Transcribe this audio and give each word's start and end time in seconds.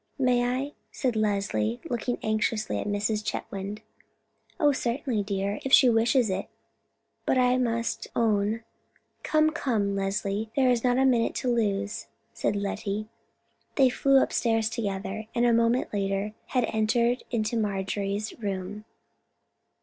"May 0.17 0.43
I?" 0.43 0.71
said 0.91 1.15
Leslie, 1.15 1.79
looking 1.87 2.17
anxiously 2.23 2.79
at 2.79 2.87
Mrs. 2.87 3.23
Chetwynd. 3.23 3.83
"Oh, 4.59 4.71
certainly, 4.71 5.21
dear, 5.21 5.59
if 5.63 5.71
she 5.71 5.91
wishes 5.91 6.31
it; 6.31 6.47
but 7.23 7.37
I 7.37 7.59
must 7.59 8.07
own——" 8.15 8.63
"Come, 9.21 9.51
come, 9.51 9.95
Leslie, 9.95 10.49
there 10.55 10.71
is 10.71 10.83
not 10.83 10.97
a 10.97 11.05
minute 11.05 11.35
to 11.35 11.53
lose," 11.53 12.07
said 12.33 12.55
Lettie. 12.55 13.09
They 13.75 13.89
flew 13.91 14.19
upstairs 14.23 14.71
together, 14.71 15.27
and 15.35 15.45
a 15.45 15.53
moment 15.53 15.93
later 15.93 16.33
had 16.47 16.65
entered 16.73 17.23
Marjorie's 17.53 18.33
room. 18.39 18.85